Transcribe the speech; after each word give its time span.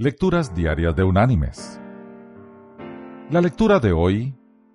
Lecturas 0.00 0.54
Diarias 0.54 0.94
de 0.94 1.02
Unánimes. 1.02 1.80
La 3.30 3.40
lectura 3.40 3.80
de 3.80 3.90
hoy 3.90 4.32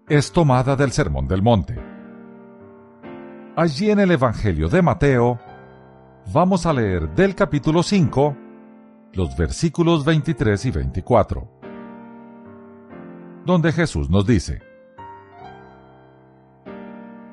es 0.09 0.33
tomada 0.33 0.75
del 0.75 0.91
Sermón 0.91 1.29
del 1.29 1.41
Monte. 1.41 1.81
Allí 3.55 3.89
en 3.89 4.01
el 4.01 4.11
Evangelio 4.11 4.67
de 4.67 4.81
Mateo 4.81 5.39
vamos 6.33 6.65
a 6.65 6.73
leer 6.73 7.15
del 7.15 7.35
capítulo 7.35 7.83
5 7.83 8.35
los 9.13 9.37
versículos 9.37 10.03
23 10.03 10.65
y 10.65 10.71
24, 10.71 11.49
donde 13.45 13.71
Jesús 13.71 14.09
nos 14.09 14.27
dice, 14.27 14.61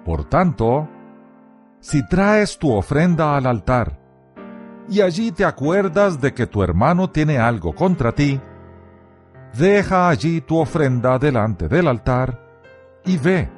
Por 0.04 0.26
tanto, 0.26 0.88
si 1.80 2.06
traes 2.06 2.56
tu 2.56 2.72
ofrenda 2.72 3.36
al 3.36 3.46
altar, 3.46 3.99
y 4.88 5.00
allí 5.00 5.32
te 5.32 5.44
acuerdas 5.44 6.20
de 6.20 6.34
que 6.34 6.46
tu 6.46 6.62
hermano 6.62 7.10
tiene 7.10 7.38
algo 7.38 7.74
contra 7.74 8.12
ti, 8.12 8.40
deja 9.56 10.08
allí 10.08 10.40
tu 10.40 10.58
ofrenda 10.58 11.18
delante 11.18 11.68
del 11.68 11.88
altar 11.88 12.40
y 13.04 13.16
ve. 13.16 13.48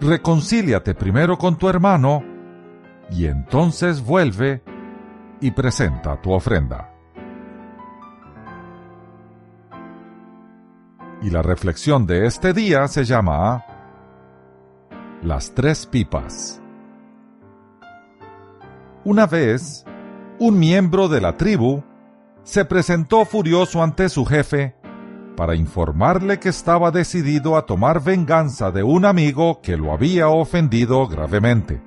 Reconcíliate 0.00 0.94
primero 0.94 1.38
con 1.38 1.56
tu 1.56 1.68
hermano 1.68 2.22
y 3.10 3.26
entonces 3.26 4.04
vuelve 4.04 4.62
y 5.40 5.50
presenta 5.50 6.20
tu 6.20 6.32
ofrenda. 6.32 6.90
Y 11.22 11.30
la 11.30 11.42
reflexión 11.42 12.06
de 12.06 12.26
este 12.26 12.52
día 12.52 12.86
se 12.88 13.04
llama 13.04 13.64
Las 15.22 15.54
tres 15.54 15.86
pipas. 15.86 16.60
Una 19.04 19.26
vez, 19.26 19.84
un 20.38 20.58
miembro 20.58 21.08
de 21.08 21.20
la 21.20 21.36
tribu 21.36 21.82
se 22.42 22.64
presentó 22.64 23.24
furioso 23.24 23.82
ante 23.82 24.08
su 24.08 24.24
jefe 24.24 24.74
para 25.36 25.54
informarle 25.54 26.38
que 26.38 26.48
estaba 26.48 26.90
decidido 26.90 27.56
a 27.56 27.66
tomar 27.66 28.02
venganza 28.02 28.70
de 28.70 28.82
un 28.82 29.04
amigo 29.04 29.60
que 29.62 29.76
lo 29.76 29.92
había 29.92 30.28
ofendido 30.28 31.06
gravemente. 31.08 31.82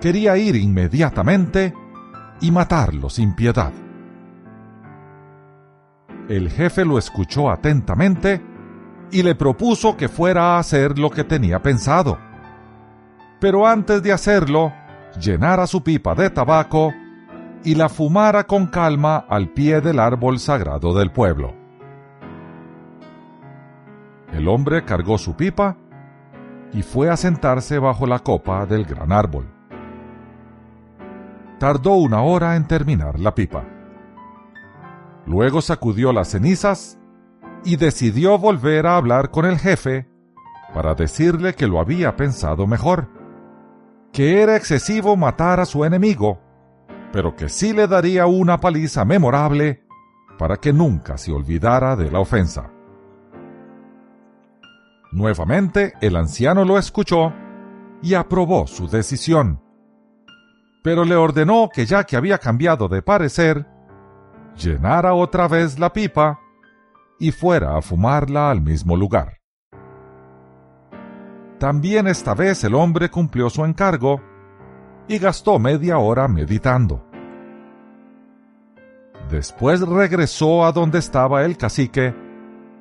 Quería 0.00 0.36
ir 0.36 0.56
inmediatamente 0.56 1.74
y 2.40 2.50
matarlo 2.50 3.10
sin 3.10 3.34
piedad. 3.34 3.72
El 6.28 6.50
jefe 6.50 6.84
lo 6.84 6.98
escuchó 6.98 7.50
atentamente 7.50 8.42
y 9.10 9.22
le 9.22 9.34
propuso 9.34 9.96
que 9.96 10.08
fuera 10.08 10.56
a 10.56 10.58
hacer 10.58 10.98
lo 10.98 11.10
que 11.10 11.24
tenía 11.24 11.62
pensado. 11.62 12.18
Pero 13.40 13.66
antes 13.66 14.02
de 14.02 14.12
hacerlo, 14.12 14.72
llenara 15.18 15.66
su 15.66 15.82
pipa 15.82 16.14
de 16.14 16.30
tabaco 16.30 16.92
y 17.64 17.74
la 17.74 17.88
fumara 17.88 18.44
con 18.44 18.66
calma 18.66 19.24
al 19.28 19.48
pie 19.48 19.80
del 19.80 19.98
árbol 19.98 20.38
sagrado 20.38 20.94
del 20.94 21.10
pueblo. 21.10 21.54
El 24.32 24.48
hombre 24.48 24.84
cargó 24.84 25.18
su 25.18 25.34
pipa 25.34 25.76
y 26.72 26.82
fue 26.82 27.10
a 27.10 27.16
sentarse 27.16 27.78
bajo 27.78 28.06
la 28.06 28.18
copa 28.20 28.66
del 28.66 28.84
gran 28.84 29.12
árbol. 29.12 29.46
Tardó 31.58 31.94
una 31.94 32.22
hora 32.22 32.56
en 32.56 32.66
terminar 32.66 33.18
la 33.18 33.34
pipa. 33.34 33.64
Luego 35.24 35.60
sacudió 35.60 36.12
las 36.12 36.28
cenizas 36.28 36.98
y 37.64 37.76
decidió 37.76 38.38
volver 38.38 38.86
a 38.86 38.96
hablar 38.96 39.30
con 39.30 39.46
el 39.46 39.58
jefe 39.58 40.06
para 40.74 40.94
decirle 40.94 41.54
que 41.54 41.66
lo 41.66 41.80
había 41.80 42.14
pensado 42.16 42.66
mejor, 42.66 43.08
que 44.16 44.40
era 44.40 44.56
excesivo 44.56 45.14
matar 45.14 45.60
a 45.60 45.66
su 45.66 45.84
enemigo, 45.84 46.40
pero 47.12 47.36
que 47.36 47.50
sí 47.50 47.74
le 47.74 47.86
daría 47.86 48.24
una 48.24 48.58
paliza 48.58 49.04
memorable 49.04 49.82
para 50.38 50.56
que 50.56 50.72
nunca 50.72 51.18
se 51.18 51.32
olvidara 51.32 51.96
de 51.96 52.10
la 52.10 52.20
ofensa. 52.20 52.70
Nuevamente 55.12 55.92
el 56.00 56.16
anciano 56.16 56.64
lo 56.64 56.78
escuchó 56.78 57.34
y 58.00 58.14
aprobó 58.14 58.66
su 58.66 58.88
decisión, 58.88 59.60
pero 60.82 61.04
le 61.04 61.16
ordenó 61.16 61.68
que 61.70 61.84
ya 61.84 62.04
que 62.04 62.16
había 62.16 62.38
cambiado 62.38 62.88
de 62.88 63.02
parecer, 63.02 63.66
llenara 64.56 65.12
otra 65.12 65.46
vez 65.46 65.78
la 65.78 65.92
pipa 65.92 66.40
y 67.18 67.32
fuera 67.32 67.76
a 67.76 67.82
fumarla 67.82 68.50
al 68.50 68.62
mismo 68.62 68.96
lugar. 68.96 69.35
También 71.58 72.06
esta 72.06 72.34
vez 72.34 72.64
el 72.64 72.74
hombre 72.74 73.10
cumplió 73.10 73.48
su 73.48 73.64
encargo 73.64 74.20
y 75.08 75.18
gastó 75.18 75.58
media 75.58 75.98
hora 75.98 76.28
meditando. 76.28 77.06
Después 79.30 79.80
regresó 79.80 80.64
a 80.64 80.72
donde 80.72 80.98
estaba 80.98 81.44
el 81.44 81.56
cacique 81.56 82.14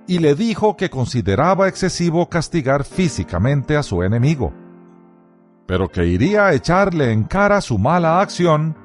y 0.08 0.19
le 0.19 0.35
dijo 0.35 0.75
que 0.78 0.90
consideraba 0.90 1.68
excesivo 1.68 2.30
castigar 2.30 2.84
físicamente 2.84 3.78
a 3.78 3.84
su 3.84 4.03
enemigo, 4.03 4.53
pero 5.66 5.88
que 5.88 6.06
iría 6.06 6.46
a 6.46 6.53
echarle 6.53 7.12
en 7.12 7.24
cara 7.24 7.62
su 7.62 7.80
mala 7.80 8.22
acción 8.22 8.78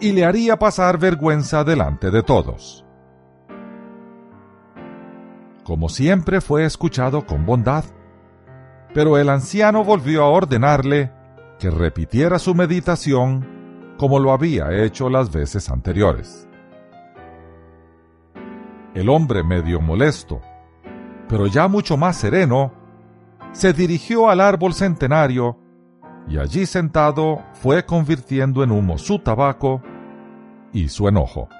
y 0.00 0.12
le 0.12 0.24
haría 0.24 0.58
pasar 0.58 0.98
vergüenza 0.98 1.64
delante 1.64 2.10
de 2.10 2.22
todos. 2.22 2.84
Como 5.64 5.88
siempre 5.88 6.40
fue 6.40 6.64
escuchado 6.64 7.26
con 7.26 7.44
bondad, 7.44 7.84
pero 8.96 9.18
el 9.18 9.28
anciano 9.28 9.84
volvió 9.84 10.22
a 10.22 10.30
ordenarle 10.30 11.12
que 11.58 11.68
repitiera 11.68 12.38
su 12.38 12.54
meditación 12.54 13.94
como 13.98 14.18
lo 14.18 14.32
había 14.32 14.72
hecho 14.72 15.10
las 15.10 15.30
veces 15.30 15.68
anteriores. 15.68 16.48
El 18.94 19.10
hombre 19.10 19.44
medio 19.44 19.82
molesto, 19.82 20.40
pero 21.28 21.46
ya 21.46 21.68
mucho 21.68 21.98
más 21.98 22.16
sereno, 22.16 22.72
se 23.52 23.74
dirigió 23.74 24.30
al 24.30 24.40
árbol 24.40 24.72
centenario 24.72 25.58
y 26.26 26.38
allí 26.38 26.64
sentado 26.64 27.44
fue 27.52 27.84
convirtiendo 27.84 28.64
en 28.64 28.70
humo 28.70 28.96
su 28.96 29.18
tabaco 29.18 29.82
y 30.72 30.88
su 30.88 31.06
enojo. 31.06 31.50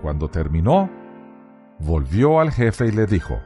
Cuando 0.00 0.28
terminó, 0.28 0.88
volvió 1.80 2.38
al 2.38 2.52
jefe 2.52 2.86
y 2.86 2.92
le 2.92 3.06
dijo, 3.06 3.40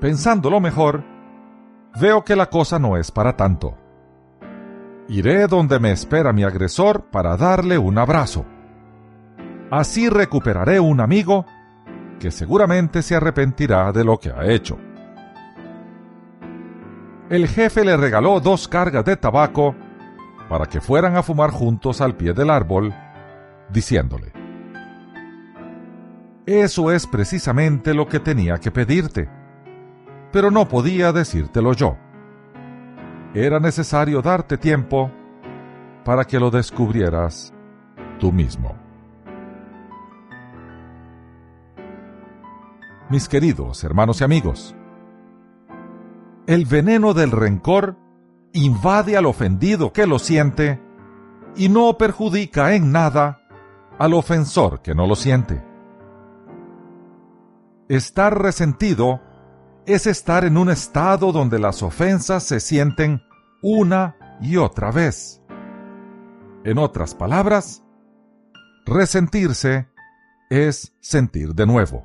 Pensándolo 0.00 0.60
mejor, 0.60 1.04
veo 2.00 2.24
que 2.24 2.36
la 2.36 2.46
cosa 2.46 2.78
no 2.78 2.96
es 2.96 3.10
para 3.10 3.36
tanto. 3.36 3.76
Iré 5.08 5.46
donde 5.46 5.78
me 5.78 5.92
espera 5.92 6.32
mi 6.32 6.44
agresor 6.44 7.04
para 7.10 7.36
darle 7.36 7.78
un 7.78 7.96
abrazo. 7.96 8.44
Así 9.70 10.08
recuperaré 10.08 10.80
un 10.80 11.00
amigo 11.00 11.46
que 12.20 12.30
seguramente 12.30 13.02
se 13.02 13.14
arrepentirá 13.14 13.92
de 13.92 14.04
lo 14.04 14.18
que 14.18 14.30
ha 14.30 14.46
hecho. 14.46 14.78
El 17.30 17.48
jefe 17.48 17.84
le 17.84 17.96
regaló 17.96 18.40
dos 18.40 18.68
cargas 18.68 19.04
de 19.04 19.16
tabaco 19.16 19.74
para 20.48 20.66
que 20.66 20.80
fueran 20.80 21.16
a 21.16 21.22
fumar 21.22 21.50
juntos 21.50 22.00
al 22.00 22.14
pie 22.14 22.32
del 22.32 22.50
árbol, 22.50 22.94
diciéndole, 23.68 24.32
Eso 26.46 26.92
es 26.92 27.06
precisamente 27.06 27.94
lo 27.94 28.06
que 28.06 28.20
tenía 28.20 28.58
que 28.58 28.70
pedirte, 28.70 29.28
pero 30.36 30.50
no 30.50 30.68
podía 30.68 31.14
decírtelo 31.14 31.72
yo. 31.72 31.96
Era 33.32 33.58
necesario 33.58 34.20
darte 34.20 34.58
tiempo 34.58 35.10
para 36.04 36.26
que 36.26 36.38
lo 36.38 36.50
descubrieras 36.50 37.54
tú 38.20 38.32
mismo. 38.32 38.76
mis 43.08 43.30
queridos 43.30 43.82
hermanos 43.82 44.20
y 44.20 44.24
amigos. 44.24 44.76
El 46.46 46.66
veneno 46.66 47.14
del 47.14 47.30
rencor 47.30 47.96
invade 48.52 49.16
al 49.16 49.24
ofendido 49.24 49.94
que 49.94 50.06
lo 50.06 50.18
siente 50.18 50.82
y 51.56 51.70
no 51.70 51.96
perjudica 51.96 52.74
en 52.74 52.92
nada 52.92 53.40
al 53.98 54.12
ofensor 54.12 54.82
que 54.82 54.94
no 54.94 55.06
lo 55.06 55.16
siente. 55.16 55.64
Estar 57.88 58.38
resentido 58.38 59.22
es 59.86 60.08
estar 60.08 60.44
en 60.44 60.56
un 60.56 60.68
estado 60.68 61.30
donde 61.30 61.60
las 61.60 61.82
ofensas 61.82 62.42
se 62.42 62.58
sienten 62.58 63.22
una 63.62 64.16
y 64.40 64.56
otra 64.56 64.90
vez. 64.90 65.40
En 66.64 66.78
otras 66.78 67.14
palabras, 67.14 67.84
resentirse 68.84 69.88
es 70.50 70.92
sentir 71.00 71.54
de 71.54 71.66
nuevo. 71.66 72.04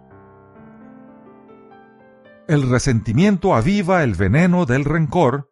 El 2.47 2.69
resentimiento 2.69 3.55
aviva 3.55 4.03
el 4.03 4.13
veneno 4.13 4.65
del 4.65 4.85
rencor, 4.85 5.51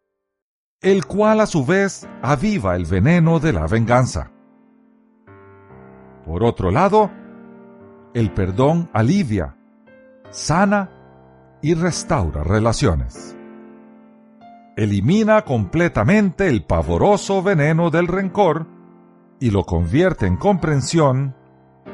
el 0.80 1.06
cual 1.06 1.40
a 1.40 1.46
su 1.46 1.66
vez 1.66 2.08
aviva 2.22 2.76
el 2.76 2.84
veneno 2.84 3.40
de 3.40 3.52
la 3.52 3.66
venganza. 3.66 4.30
Por 6.24 6.44
otro 6.44 6.70
lado, 6.70 7.10
el 8.14 8.32
perdón 8.32 8.88
alivia, 8.92 9.56
sana 10.30 10.99
y 11.62 11.74
restaura 11.74 12.42
relaciones. 12.42 13.36
Elimina 14.76 15.42
completamente 15.42 16.48
el 16.48 16.64
pavoroso 16.64 17.42
veneno 17.42 17.90
del 17.90 18.06
rencor 18.06 18.66
y 19.38 19.50
lo 19.50 19.64
convierte 19.64 20.26
en 20.26 20.36
comprensión, 20.36 21.34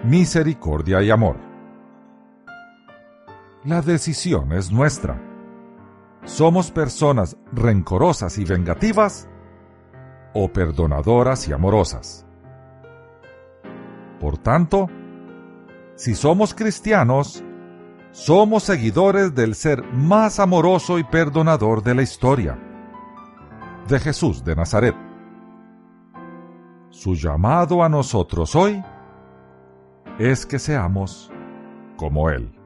misericordia 0.04 1.02
y 1.02 1.10
amor. 1.10 1.36
La 3.64 3.82
decisión 3.82 4.52
es 4.52 4.70
nuestra. 4.70 5.20
¿Somos 6.24 6.70
personas 6.70 7.36
rencorosas 7.52 8.38
y 8.38 8.44
vengativas 8.44 9.28
o 10.34 10.52
perdonadoras 10.52 11.48
y 11.48 11.52
amorosas? 11.52 12.26
Por 14.20 14.38
tanto, 14.38 14.88
si 15.96 16.14
somos 16.14 16.54
cristianos, 16.54 17.42
somos 18.16 18.62
seguidores 18.62 19.34
del 19.34 19.54
ser 19.54 19.84
más 19.92 20.40
amoroso 20.40 20.98
y 20.98 21.04
perdonador 21.04 21.82
de 21.82 21.94
la 21.94 22.02
historia, 22.02 22.58
de 23.86 24.00
Jesús 24.00 24.42
de 24.42 24.56
Nazaret. 24.56 24.96
Su 26.88 27.14
llamado 27.14 27.82
a 27.82 27.90
nosotros 27.90 28.56
hoy 28.56 28.82
es 30.18 30.46
que 30.46 30.58
seamos 30.58 31.30
como 31.98 32.30
Él. 32.30 32.58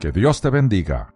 Que 0.00 0.12
Dios 0.12 0.40
te 0.40 0.48
bendiga 0.48 1.13